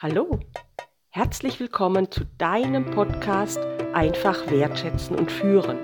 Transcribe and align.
Hallo, 0.00 0.38
herzlich 1.08 1.58
willkommen 1.58 2.08
zu 2.08 2.20
deinem 2.38 2.88
Podcast 2.92 3.58
Einfach 3.94 4.48
wertschätzen 4.48 5.16
und 5.16 5.28
führen. 5.28 5.76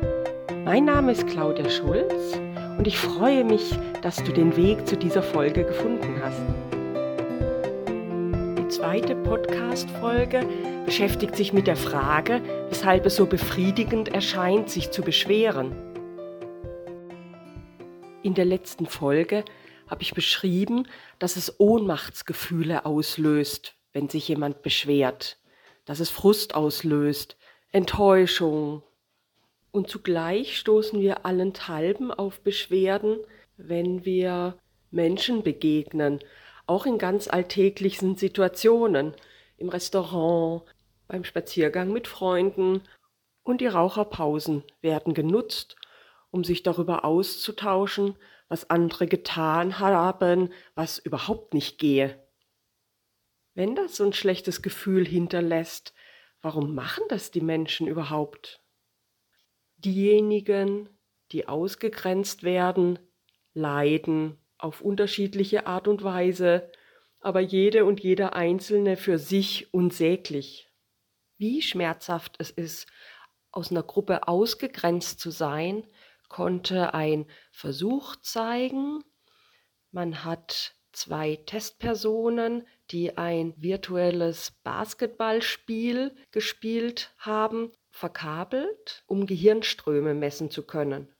Mein 0.65 0.85
Name 0.85 1.11
ist 1.11 1.27
Claudia 1.27 1.69
Schulz 1.69 2.39
und 2.79 2.87
ich 2.87 2.97
freue 2.97 3.43
mich, 3.43 3.77
dass 4.03 4.23
du 4.23 4.33
den 4.33 4.57
Weg 4.57 4.87
zu 4.87 4.97
dieser 4.97 5.25
Folge 5.25 5.65
gefunden 5.65 6.23
hast. 6.23 6.41
Die 8.57 8.69
zweite 8.69 9.17
Podcast-Folge 9.17 10.47
beschäftigt 10.85 11.35
sich 11.35 11.53
mit 11.53 11.67
der 11.67 11.75
Frage, 11.75 12.41
weshalb 12.69 13.07
es 13.07 13.17
so 13.17 13.27
befriedigend 13.27 14.15
erscheint, 14.15 14.71
sich 14.71 14.93
zu 14.93 15.03
beschweren. 15.03 15.75
In 18.23 18.35
der 18.35 18.45
letzten 18.45 18.87
Folge 18.87 19.45
habe 19.89 20.03
ich 20.03 20.15
beschrieben, 20.15 20.87
dass 21.19 21.35
es 21.35 21.59
Ohnmachtsgefühle 21.59 22.87
auslöst, 22.87 23.75
wenn 23.95 24.11
sich 24.11 24.29
jemand 24.29 24.61
beschwert, 24.61 25.39
dass 25.87 26.01
es 26.01 26.11
Frust 26.11 26.55
auslöst, 26.55 27.39
Enttäuschung. 27.73 28.83
Und 29.71 29.89
zugleich 29.89 30.59
stoßen 30.59 31.01
wir 31.01 31.25
allenthalben 31.25 32.11
auf 32.11 32.41
Beschwerden, 32.41 33.19
wenn 33.57 34.05
wir 34.05 34.59
Menschen 34.91 35.43
begegnen, 35.43 36.21
auch 36.67 36.87
in 36.87 36.99
ganz 36.99 37.29
alltäglichen 37.29 38.17
Situationen, 38.17 39.15
im 39.57 39.69
Restaurant, 39.69 40.63
beim 41.07 41.25
Spaziergang 41.25 41.93
mit 41.93 42.09
Freunden 42.09 42.83
und 43.43 43.61
die 43.61 43.67
Raucherpausen 43.67 44.65
werden 44.81 45.15
genutzt, 45.15 45.77
um 46.31 46.43
sich 46.45 46.63
darüber 46.63 47.05
auszutauschen, 47.05 48.17
was 48.49 48.71
andere 48.71 49.07
getan 49.07 49.79
haben, 49.79 50.53
was 50.75 50.99
überhaupt 50.99 51.55
nicht 51.55 51.79
gehe. 51.79 52.24
Wenn 53.55 53.77
das 53.77 53.97
so 53.97 54.05
ein 54.05 54.13
schlechtes 54.13 54.63
Gefühl 54.63 55.07
hinterlässt, 55.07 55.95
warum 56.43 56.75
machen 56.75 57.05
das 57.09 57.31
die 57.31 57.41
Menschen 57.41 57.87
überhaupt? 57.87 58.61
Diejenigen, 59.77 60.89
die 61.33 61.47
ausgegrenzt 61.47 62.43
werden, 62.43 62.99
leiden 63.53 64.39
auf 64.59 64.81
unterschiedliche 64.81 65.67
Art 65.67 65.89
und 65.89 66.03
Weise, 66.03 66.71
aber 67.21 67.41
jede 67.41 67.85
und 67.85 68.01
jeder 68.01 68.35
Einzelne 68.35 68.97
für 68.97 69.19
sich 69.19 69.73
unsäglich. 69.73 70.69
Wie 71.39 71.63
schmerzhaft 71.63 72.37
es 72.39 72.51
ist, 72.51 72.87
aus 73.51 73.71
einer 73.71 73.83
Gruppe 73.83 74.27
ausgegrenzt 74.27 75.21
zu 75.21 75.31
sein, 75.31 75.87
konnte 76.29 76.93
ein 76.93 77.27
Versuch 77.53 78.17
zeigen. 78.17 79.05
Man 79.91 80.25
hat 80.25 80.75
zwei 80.93 81.37
Testpersonen, 81.47 82.67
die 82.91 83.17
ein 83.17 83.55
virtuelles 83.57 84.53
Basketballspiel 84.63 86.15
gespielt 86.31 87.15
haben, 87.19 87.73
verkabelt, 87.91 89.05
um 89.07 89.27
Gehirnströme 89.27 90.15
messen 90.15 90.51
zu 90.51 90.67
können. 90.67 91.15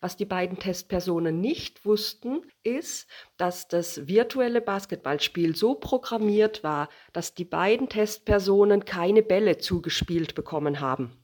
Was 0.00 0.16
die 0.16 0.26
beiden 0.26 0.58
Testpersonen 0.58 1.40
nicht 1.40 1.84
wussten, 1.86 2.42
ist, 2.62 3.08
dass 3.38 3.66
das 3.66 4.06
virtuelle 4.06 4.60
Basketballspiel 4.60 5.56
so 5.56 5.74
programmiert 5.74 6.62
war, 6.62 6.90
dass 7.12 7.34
die 7.34 7.46
beiden 7.46 7.88
Testpersonen 7.88 8.84
keine 8.84 9.22
Bälle 9.22 9.58
zugespielt 9.58 10.34
bekommen 10.34 10.80
haben. 10.80 11.16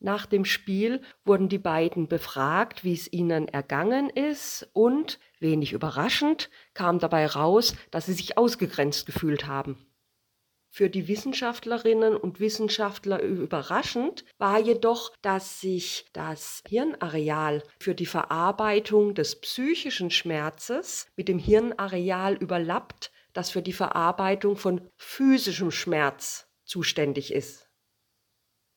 Nach 0.00 0.26
dem 0.26 0.44
Spiel 0.44 1.00
wurden 1.24 1.48
die 1.48 1.58
beiden 1.58 2.08
befragt, 2.08 2.84
wie 2.84 2.92
es 2.92 3.10
ihnen 3.10 3.48
ergangen 3.48 4.10
ist 4.10 4.68
und, 4.74 5.18
wenig 5.44 5.72
überraschend, 5.72 6.50
kam 6.72 6.98
dabei 6.98 7.26
raus, 7.26 7.76
dass 7.92 8.06
sie 8.06 8.14
sich 8.14 8.36
ausgegrenzt 8.36 9.06
gefühlt 9.06 9.46
haben. 9.46 9.86
Für 10.68 10.90
die 10.90 11.06
Wissenschaftlerinnen 11.06 12.16
und 12.16 12.40
Wissenschaftler 12.40 13.22
überraschend 13.22 14.24
war 14.38 14.58
jedoch, 14.58 15.12
dass 15.22 15.60
sich 15.60 16.06
das 16.12 16.64
Hirnareal 16.66 17.62
für 17.78 17.94
die 17.94 18.06
Verarbeitung 18.06 19.14
des 19.14 19.40
psychischen 19.40 20.10
Schmerzes 20.10 21.06
mit 21.14 21.28
dem 21.28 21.38
Hirnareal 21.38 22.34
überlappt, 22.34 23.12
das 23.32 23.50
für 23.50 23.62
die 23.62 23.72
Verarbeitung 23.72 24.56
von 24.56 24.80
physischem 24.96 25.70
Schmerz 25.70 26.48
zuständig 26.64 27.32
ist. 27.32 27.68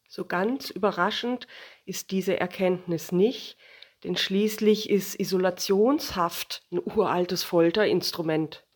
So 0.07 0.25
ganz 0.25 0.69
überraschend 0.69 1.47
ist 1.85 2.11
diese 2.11 2.39
Erkenntnis 2.39 3.11
nicht, 3.11 3.57
denn 4.03 4.15
schließlich 4.15 4.89
ist 4.89 5.19
Isolationshaft 5.19 6.63
ein 6.71 6.79
uraltes 6.79 7.43
Folterinstrument. 7.43 8.67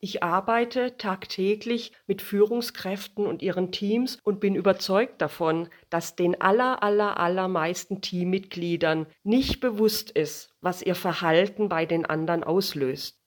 Ich 0.00 0.22
arbeite 0.22 0.98
tagtäglich 0.98 1.92
mit 2.06 2.20
Führungskräften 2.20 3.26
und 3.26 3.40
ihren 3.40 3.72
Teams 3.72 4.18
und 4.22 4.38
bin 4.38 4.54
überzeugt 4.54 5.22
davon, 5.22 5.70
dass 5.88 6.14
den 6.14 6.38
aller, 6.42 6.82
aller, 6.82 7.18
allermeisten 7.18 8.02
Teammitgliedern 8.02 9.06
nicht 9.22 9.60
bewusst 9.60 10.10
ist, 10.10 10.54
was 10.60 10.82
ihr 10.82 10.94
Verhalten 10.94 11.70
bei 11.70 11.86
den 11.86 12.04
anderen 12.04 12.44
auslöst. 12.44 13.18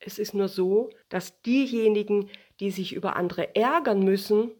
Es 0.00 0.18
ist 0.18 0.34
nur 0.34 0.48
so, 0.48 0.90
dass 1.08 1.40
diejenigen, 1.42 2.28
die 2.60 2.70
sich 2.70 2.92
über 2.92 3.16
andere 3.16 3.56
ärgern 3.56 4.04
müssen, 4.04 4.50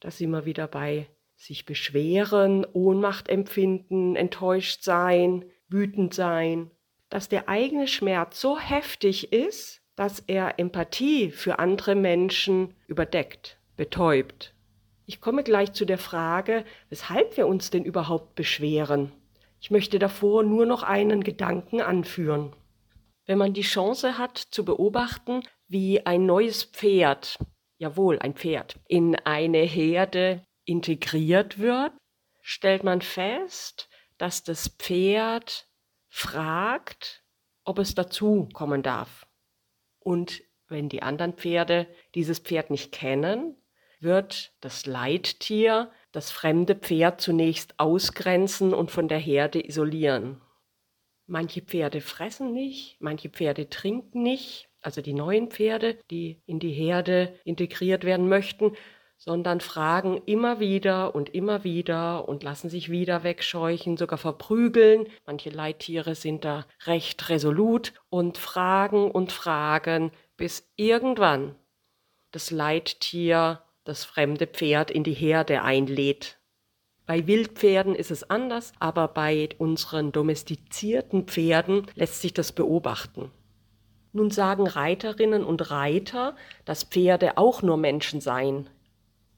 da 0.00 0.10
sind 0.10 0.30
wir 0.30 0.46
wieder 0.46 0.68
bei 0.68 1.06
sich 1.36 1.66
beschweren, 1.66 2.66
Ohnmacht 2.72 3.28
empfinden, 3.28 4.16
enttäuscht 4.16 4.82
sein, 4.82 5.44
wütend 5.68 6.14
sein, 6.14 6.70
dass 7.10 7.28
der 7.28 7.48
eigene 7.48 7.86
Schmerz 7.86 8.40
so 8.40 8.58
heftig 8.58 9.32
ist, 9.32 9.82
dass 9.96 10.20
er 10.20 10.58
Empathie 10.58 11.30
für 11.30 11.58
andere 11.58 11.94
Menschen 11.94 12.74
überdeckt, 12.86 13.58
betäubt. 13.76 14.54
Ich 15.06 15.20
komme 15.20 15.42
gleich 15.42 15.72
zu 15.72 15.84
der 15.84 15.98
Frage, 15.98 16.64
weshalb 16.88 17.36
wir 17.36 17.46
uns 17.46 17.70
denn 17.70 17.84
überhaupt 17.84 18.34
beschweren. 18.34 19.12
Ich 19.60 19.70
möchte 19.70 19.98
davor 19.98 20.42
nur 20.42 20.66
noch 20.66 20.82
einen 20.82 21.22
Gedanken 21.22 21.80
anführen. 21.80 22.54
Wenn 23.26 23.38
man 23.38 23.54
die 23.54 23.62
Chance 23.62 24.18
hat 24.18 24.38
zu 24.38 24.64
beobachten, 24.64 25.42
wie 25.68 26.04
ein 26.04 26.26
neues 26.26 26.64
Pferd 26.64 27.38
jawohl, 27.78 28.18
ein 28.18 28.34
Pferd, 28.34 28.76
in 28.88 29.14
eine 29.14 29.58
Herde 29.58 30.42
integriert 30.64 31.58
wird, 31.58 31.92
stellt 32.40 32.84
man 32.84 33.00
fest, 33.00 33.88
dass 34.18 34.42
das 34.42 34.68
Pferd 34.68 35.68
fragt, 36.08 37.24
ob 37.64 37.78
es 37.78 37.94
dazu 37.94 38.48
kommen 38.52 38.82
darf. 38.82 39.26
Und 39.98 40.42
wenn 40.68 40.88
die 40.88 41.02
anderen 41.02 41.34
Pferde 41.34 41.86
dieses 42.14 42.38
Pferd 42.38 42.70
nicht 42.70 42.92
kennen, 42.92 43.56
wird 44.00 44.52
das 44.60 44.86
Leittier 44.86 45.90
das 46.12 46.30
fremde 46.30 46.74
Pferd 46.74 47.20
zunächst 47.20 47.78
ausgrenzen 47.78 48.74
und 48.74 48.90
von 48.90 49.08
der 49.08 49.18
Herde 49.18 49.66
isolieren. 49.66 50.40
Manche 51.26 51.62
Pferde 51.62 52.00
fressen 52.00 52.52
nicht, 52.52 52.96
manche 53.00 53.30
Pferde 53.30 53.70
trinken 53.70 54.22
nicht, 54.22 54.68
also 54.82 55.00
die 55.00 55.14
neuen 55.14 55.50
Pferde, 55.50 55.98
die 56.10 56.42
in 56.44 56.58
die 56.58 56.72
Herde 56.72 57.38
integriert 57.44 58.04
werden 58.04 58.28
möchten, 58.28 58.76
sondern 59.24 59.60
fragen 59.60 60.20
immer 60.26 60.60
wieder 60.60 61.14
und 61.14 61.34
immer 61.34 61.64
wieder 61.64 62.28
und 62.28 62.42
lassen 62.42 62.68
sich 62.68 62.90
wieder 62.90 63.24
wegscheuchen, 63.24 63.96
sogar 63.96 64.18
verprügeln. 64.18 65.06
Manche 65.24 65.48
Leittiere 65.48 66.14
sind 66.14 66.44
da 66.44 66.66
recht 66.84 67.30
resolut 67.30 67.94
und 68.10 68.36
fragen 68.36 69.10
und 69.10 69.32
fragen, 69.32 70.12
bis 70.36 70.70
irgendwann 70.76 71.54
das 72.32 72.50
Leittier 72.50 73.62
das 73.84 74.04
fremde 74.04 74.46
Pferd 74.46 74.90
in 74.90 75.04
die 75.04 75.14
Herde 75.14 75.62
einlädt. 75.62 76.38
Bei 77.06 77.26
Wildpferden 77.26 77.94
ist 77.94 78.10
es 78.10 78.28
anders, 78.28 78.72
aber 78.78 79.08
bei 79.08 79.48
unseren 79.56 80.12
domestizierten 80.12 81.24
Pferden 81.24 81.86
lässt 81.94 82.20
sich 82.20 82.34
das 82.34 82.52
beobachten. 82.52 83.30
Nun 84.12 84.30
sagen 84.30 84.66
Reiterinnen 84.66 85.44
und 85.44 85.70
Reiter, 85.70 86.36
dass 86.66 86.84
Pferde 86.84 87.38
auch 87.38 87.62
nur 87.62 87.78
Menschen 87.78 88.20
seien. 88.20 88.68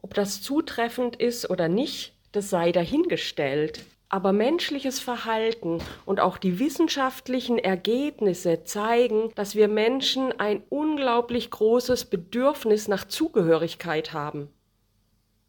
Ob 0.07 0.15
das 0.15 0.41
zutreffend 0.41 1.17
ist 1.17 1.51
oder 1.51 1.67
nicht, 1.67 2.15
das 2.31 2.49
sei 2.49 2.71
dahingestellt. 2.71 3.85
Aber 4.09 4.33
menschliches 4.33 5.01
Verhalten 5.01 5.81
und 6.05 6.21
auch 6.21 6.39
die 6.39 6.61
wissenschaftlichen 6.61 7.59
Ergebnisse 7.59 8.63
zeigen, 8.63 9.33
dass 9.35 9.57
wir 9.57 9.67
Menschen 9.67 10.31
ein 10.39 10.63
unglaublich 10.69 11.51
großes 11.51 12.05
Bedürfnis 12.05 12.87
nach 12.87 13.09
Zugehörigkeit 13.09 14.13
haben. 14.13 14.49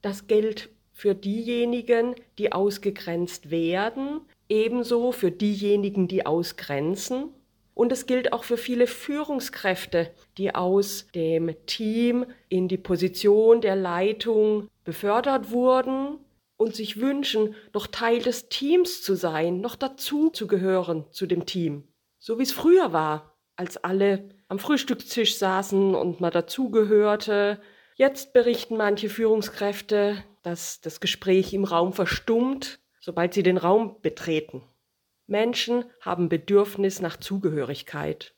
Das 0.02 0.26
gilt 0.26 0.70
für 0.92 1.14
diejenigen, 1.14 2.16
die 2.40 2.52
ausgegrenzt 2.52 3.52
werden, 3.52 4.22
ebenso 4.50 5.12
für 5.12 5.30
diejenigen, 5.30 6.08
die 6.08 6.26
ausgrenzen 6.26 7.26
und 7.78 7.92
es 7.92 8.08
gilt 8.08 8.34
auch 8.34 8.44
für 8.44 8.58
viele 8.58 8.88
Führungskräfte, 8.88 10.10
die 10.40 10.56
aus 10.56 11.08
dem 11.14 11.56
Team 11.68 12.26
in 12.50 12.68
die 12.68 12.78
Position 12.78 13.62
der 13.62 13.76
Leitung 13.76 14.68
befördert 14.84 15.52
wurden 15.52 16.18
und 16.58 16.76
sich 16.76 17.00
wünschen, 17.00 17.54
noch 17.76 17.86
Teil 17.86 18.20
des 18.24 18.50
Teams 18.50 19.04
zu 19.04 19.14
sein, 19.14 19.62
noch 19.62 19.76
dazu 19.76 20.32
zu 20.32 20.48
gehören 20.48 21.06
zu 21.12 21.28
dem 21.28 21.46
Team. 21.46 21.88
So 22.18 22.40
wie 22.40 22.44
es 22.44 22.52
früher 22.52 22.94
war. 22.94 23.36
als 23.60 23.78
alle 23.78 24.30
am 24.50 24.60
Frühstückstisch 24.60 25.38
saßen 25.38 25.96
und 25.96 26.20
man 26.22 26.32
dazugehörte. 26.32 27.60
Jetzt 27.96 28.34
berichten 28.34 28.78
manche 28.78 29.10
Führungskräfte, 29.10 30.24
dass 30.44 30.80
das 30.82 31.00
Gespräch 31.00 31.54
im 31.54 31.64
Raum 31.64 31.92
verstummt, 31.92 32.80
sobald 33.00 33.34
sie 33.34 33.42
den 33.42 33.58
Raum 33.58 34.00
betreten. 34.02 34.62
Menschen 35.28 35.86
haben 36.02 36.30
Bedürfnis 36.30 37.02
nach 37.02 37.18
Zugehörigkeit. 37.18 38.34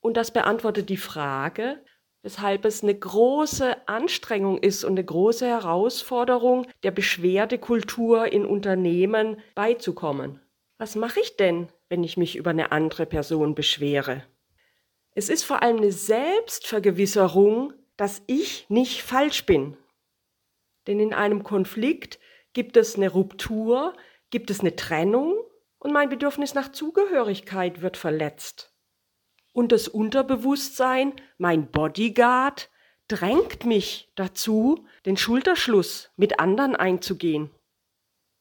Und 0.00 0.16
das 0.16 0.30
beantwortet 0.30 0.88
die 0.88 0.96
Frage, 0.96 1.84
weshalb 2.22 2.64
es 2.64 2.82
eine 2.82 2.98
große 2.98 3.88
Anstrengung 3.88 4.58
ist 4.58 4.84
und 4.84 4.92
eine 4.92 5.04
große 5.04 5.46
Herausforderung, 5.46 6.66
der 6.82 6.92
Beschwerdekultur 6.92 8.32
in 8.32 8.46
Unternehmen 8.46 9.40
beizukommen. 9.54 10.40
Was 10.78 10.94
mache 10.94 11.20
ich 11.20 11.36
denn, 11.36 11.68
wenn 11.88 12.04
ich 12.04 12.16
mich 12.16 12.36
über 12.36 12.50
eine 12.50 12.72
andere 12.72 13.04
Person 13.04 13.54
beschwere? 13.54 14.22
Es 15.12 15.28
ist 15.28 15.42
vor 15.42 15.62
allem 15.62 15.78
eine 15.78 15.92
Selbstvergewisserung, 15.92 17.72
dass 17.96 18.22
ich 18.26 18.66
nicht 18.70 19.02
falsch 19.02 19.44
bin. 19.44 19.76
Denn 20.86 21.00
in 21.00 21.12
einem 21.12 21.42
Konflikt 21.42 22.18
gibt 22.52 22.76
es 22.76 22.96
eine 22.96 23.10
Ruptur, 23.10 23.94
gibt 24.30 24.50
es 24.50 24.60
eine 24.60 24.76
Trennung 24.76 25.36
und 25.80 25.92
mein 25.92 26.08
Bedürfnis 26.08 26.54
nach 26.54 26.70
Zugehörigkeit 26.70 27.82
wird 27.82 27.96
verletzt. 27.96 28.72
Und 29.52 29.72
das 29.72 29.88
Unterbewusstsein, 29.88 31.14
mein 31.38 31.70
Bodyguard, 31.70 32.70
drängt 33.08 33.64
mich 33.64 34.12
dazu, 34.14 34.86
den 35.04 35.16
Schulterschluss 35.16 36.10
mit 36.16 36.38
anderen 36.38 36.76
einzugehen. 36.76 37.50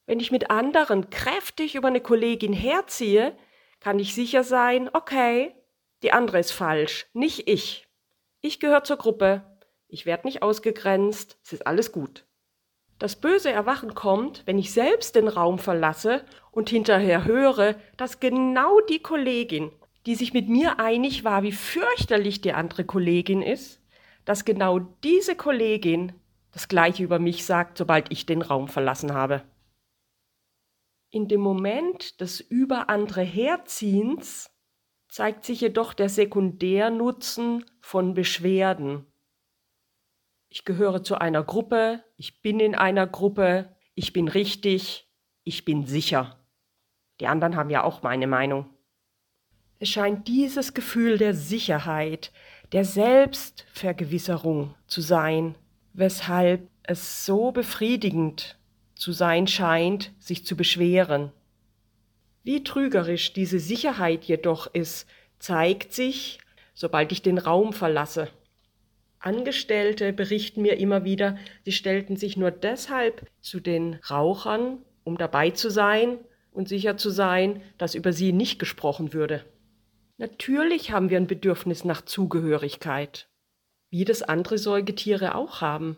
Wenn 0.06 0.19
ich 0.19 0.31
mit 0.31 0.51
anderen 0.51 1.09
kräftig 1.09 1.74
über 1.74 1.88
eine 1.88 2.01
Kollegin 2.01 2.53
herziehe, 2.53 3.36
kann 3.80 3.97
ich 3.97 4.13
sicher 4.13 4.44
sein, 4.44 4.89
okay, 4.94 5.56
die 6.03 6.12
andere 6.12 6.39
ist 6.39 6.51
falsch, 6.51 7.07
nicht 7.13 7.47
ich. 7.50 7.88
Ich 8.41 8.59
gehöre 8.59 8.83
zur 8.83 8.97
Gruppe, 8.97 9.57
ich 9.88 10.06
werde 10.06 10.27
nicht 10.27 10.44
ausgegrenzt, 10.44 11.39
es 11.44 11.53
ist 11.53 11.65
alles 11.65 11.91
gut. 11.91 12.25
Das 13.00 13.16
böse 13.16 13.50
Erwachen 13.50 13.96
kommt, 13.96 14.44
wenn 14.46 14.60
ich 14.60 14.74
selbst 14.74 15.16
den 15.16 15.30
Raum 15.30 15.57
verlasse 15.57 16.25
und 16.51 16.69
hinterher 16.69 17.24
höre, 17.24 17.75
dass 17.96 18.19
genau 18.19 18.81
die 18.81 19.00
Kollegin, 19.00 19.72
die 20.06 20.16
sich 20.16 20.34
mit 20.34 20.50
mir 20.50 20.80
einig 20.80 21.24
war, 21.24 21.42
wie 21.44 21.54
fürchterlich 21.54 22.42
die 22.42 22.51
andere 22.51 22.84
Kollegin 22.84 23.42
ist, 23.42 23.81
dass 24.25 24.44
genau 24.44 24.80
diese 25.04 25.36
Kollegin 25.36 26.12
das 26.51 26.68
gleiche 26.68 27.04
über 27.04 27.19
mich 27.19 27.46
sagt, 27.46 27.78
sobald 27.78 28.12
ich 28.12 28.25
den 28.25 28.42
Raum 28.42 28.68
verlassen 28.68 29.13
habe. 29.13 29.44
In 31.10 31.28
dem 31.28 31.40
Moment 31.40 32.19
des 32.19 32.42
über 32.42 32.90
andere 32.90 33.22
Herziehens 33.22 34.51
zeigt 35.07 35.46
sich 35.46 35.62
jedoch 35.62 35.94
der 35.94 36.10
Sekundärnutzen 36.10 37.66
von 37.81 38.13
Beschwerden. 38.13 39.06
Ich 40.50 40.66
gehöre 40.66 41.04
zu 41.04 41.16
einer 41.16 41.44
Gruppe, 41.44 42.04
ich 42.18 42.42
bin 42.42 42.60
in 42.60 42.74
einer 42.74 43.06
Gruppe, 43.06 43.69
ich 43.94 44.13
bin 44.13 44.28
richtig, 44.28 45.07
ich 45.44 45.63
bin 45.63 45.86
sicher. 45.86 46.40
Die 47.19 47.28
anderen 47.28 47.56
haben 47.56 47.69
ja 47.69 47.84
auch 47.84 48.01
meine 48.01 48.25
Meinung. 48.25 48.66
Es 49.78 49.90
scheint 49.90 50.28
dieses 50.28 50.74
Gefühl 50.74 51.19
der 51.19 51.36
Sicherheit, 51.36 52.31
der 52.72 52.84
Selbstvergewisserung 52.84 54.74
zu 54.88 55.01
sein, 55.01 55.56
weshalb 55.94 56.68
es 56.81 57.25
so 57.28 57.51
befriedigend 57.51 58.57
zu 58.96 59.12
sein 59.12 59.46
scheint, 59.46 60.12
sich 60.18 60.48
zu 60.48 60.57
beschweren. 60.57 61.31
Wie 62.44 62.63
trügerisch 62.63 63.34
diese 63.34 63.60
Sicherheit 63.60 64.25
jedoch 64.25 64.66
ist, 64.74 65.07
zeigt 65.38 65.94
sich, 65.94 66.40
sobald 66.74 67.12
ich 67.12 67.22
den 67.22 67.38
Raum 67.38 67.72
verlasse. 67.72 68.30
Angestellte 69.19 70.13
berichten 70.13 70.62
mir 70.62 70.77
immer 70.77 71.04
wieder, 71.04 71.38
sie 71.66 71.74
stellten 71.74 72.16
sich 72.16 72.38
nur 72.38 72.51
deshalb 72.51 73.27
zu 73.42 73.60
den 73.60 73.95
Rauchern, 74.10 74.80
um 75.04 75.18
dabei 75.18 75.51
zu 75.51 75.69
sein 75.69 76.19
und 76.51 76.69
sicher 76.69 76.98
zu 76.98 77.10
sein, 77.10 77.62
dass 77.77 77.95
über 77.95 78.13
sie 78.13 78.31
nicht 78.31 78.60
gesprochen 78.60 79.13
würde. 79.13 79.45
Natürlich 80.18 80.92
haben 80.92 81.10
wir 81.10 81.18
ein 81.18 81.27
Bedürfnis 81.27 81.83
nach 81.83 82.01
Zugehörigkeit, 82.01 83.30
wie 83.89 84.06
das 84.06 84.21
andere 84.21 84.57
Säugetiere 84.57 85.36
auch 85.36 85.62
haben. 85.62 85.98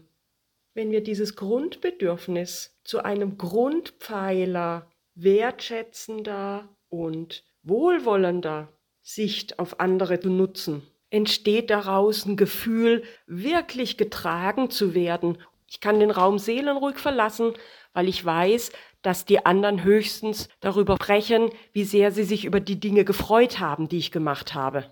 Wenn 0.74 0.91
wir 0.91 1.01
dieses 1.01 1.35
Grundbedürfnis 1.35 2.79
zu 2.83 3.03
einem 3.03 3.38
Grundpfeiler 3.38 4.88
wertschätzender 5.15 6.69
und 6.89 7.44
wohlwollender 7.63 8.69
Sicht 9.01 9.59
auf 9.59 9.79
andere 9.79 10.19
zu 10.19 10.29
nutzen, 10.29 10.83
entsteht 11.11 11.69
daraus 11.69 12.25
ein 12.25 12.37
Gefühl, 12.37 13.03
wirklich 13.27 13.97
getragen 13.97 14.71
zu 14.71 14.95
werden. 14.95 15.37
Ich 15.67 15.79
kann 15.79 15.99
den 15.99 16.09
Raum 16.09 16.39
seelenruhig 16.39 16.97
verlassen, 16.97 17.53
weil 17.93 18.09
ich 18.09 18.25
weiß, 18.25 18.71
dass 19.01 19.25
die 19.25 19.45
anderen 19.45 19.83
höchstens 19.83 20.49
darüber 20.61 20.95
sprechen, 20.95 21.49
wie 21.73 21.83
sehr 21.83 22.11
sie 22.11 22.23
sich 22.23 22.45
über 22.45 22.59
die 22.59 22.79
Dinge 22.79 23.05
gefreut 23.05 23.59
haben, 23.59 23.87
die 23.87 23.97
ich 23.97 24.11
gemacht 24.11 24.53
habe. 24.53 24.91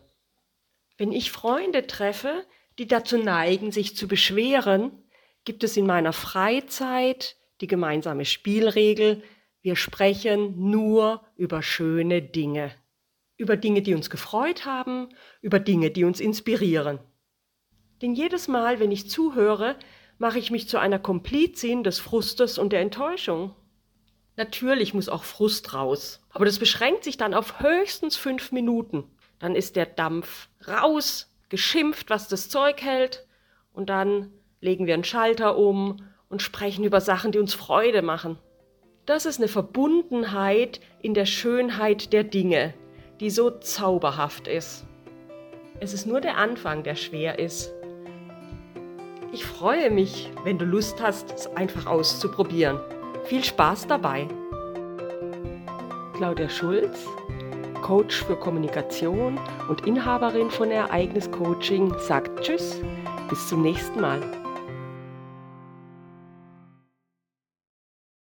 Wenn 0.98 1.12
ich 1.12 1.32
Freunde 1.32 1.88
treffe, 1.88 2.46
die 2.78 2.88
dazu 2.88 3.18
neigen, 3.18 3.72
sich 3.72 3.96
zu 3.96 4.08
beschweren, 4.08 4.92
gibt 5.46 5.64
es 5.64 5.78
in 5.78 5.86
meiner 5.86 6.14
Freizeit 6.14 7.38
die 7.62 7.68
gemeinsame 7.68 8.26
Spielregel, 8.26 9.24
wir 9.62 9.76
sprechen 9.76 10.70
nur 10.70 11.22
über 11.36 11.62
schöne 11.62 12.22
Dinge. 12.22 12.72
Über 13.40 13.56
Dinge, 13.56 13.82
die 13.82 13.96
uns 13.96 14.10
gefreut 14.10 14.66
haben, 14.66 15.08
über 15.42 15.60
Dinge, 15.60 15.92
die 15.92 16.04
uns 16.04 16.20
inspirieren. 16.20 17.00
Denn 18.02 18.14
jedes 18.14 18.50
Mal, 18.50 18.82
wenn 18.82 18.92
ich 18.92 19.10
zuhöre, 19.10 19.78
mache 20.18 20.40
ich 20.40 20.52
mich 20.52 20.68
zu 20.68 20.78
einer 20.78 21.00
Komplizin 21.00 21.86
des 21.86 22.00
Frustes 22.00 22.58
und 22.58 22.74
der 22.74 22.82
Enttäuschung. 22.82 23.56
Natürlich 24.36 24.94
muss 24.94 25.08
auch 25.08 25.24
Frust 25.24 25.74
raus. 25.74 26.22
Aber 26.32 26.44
das 26.44 26.60
beschränkt 26.60 27.06
sich 27.06 27.16
dann 27.16 27.34
auf 27.34 27.62
höchstens 27.62 28.18
fünf 28.18 28.52
Minuten. 28.52 29.06
Dann 29.40 29.56
ist 29.56 29.78
der 29.78 29.86
Dampf 29.86 30.50
raus, 30.68 31.34
geschimpft, 31.48 32.10
was 32.10 32.28
das 32.28 32.50
Zeug 32.50 32.82
hält. 32.82 33.26
Und 33.72 33.90
dann 33.90 34.34
legen 34.60 34.86
wir 34.86 34.96
einen 34.96 35.06
Schalter 35.06 35.58
um 35.58 36.04
und 36.28 36.42
sprechen 36.42 36.84
über 36.84 37.00
Sachen, 37.00 37.32
die 37.32 37.40
uns 37.40 37.54
Freude 37.54 38.02
machen. 38.02 38.38
Das 39.06 39.26
ist 39.26 39.40
eine 39.40 39.48
Verbundenheit 39.48 40.82
in 41.02 41.14
der 41.14 41.26
Schönheit 41.26 42.12
der 42.12 42.26
Dinge, 42.26 42.74
die 43.20 43.30
so 43.30 43.50
zauberhaft 43.52 44.48
ist. 44.48 44.86
Es 45.80 45.94
ist 45.94 46.06
nur 46.06 46.22
der 46.22 46.38
Anfang, 46.38 46.84
der 46.84 46.96
schwer 46.96 47.40
ist. 47.40 47.72
Ich 49.32 49.46
freue 49.46 49.92
mich, 49.92 50.32
wenn 50.44 50.58
du 50.58 50.66
Lust 50.66 51.02
hast, 51.02 51.32
es 51.32 51.48
einfach 51.56 51.86
auszuprobieren. 51.86 52.80
Viel 53.26 53.44
Spaß 53.44 53.88
dabei! 53.88 54.28
Claudia 56.16 56.50
Schulz, 56.50 57.06
Coach 57.82 58.24
für 58.24 58.36
Kommunikation 58.36 59.40
und 59.70 59.86
Inhaberin 59.86 60.50
von 60.50 60.72
Ereignis 60.72 61.30
Coaching, 61.32 61.94
sagt 62.00 62.42
Tschüss, 62.42 62.82
bis 63.30 63.48
zum 63.48 63.62
nächsten 63.62 64.02
Mal. 64.02 64.39